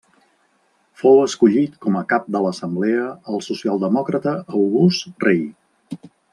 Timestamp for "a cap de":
1.99-2.41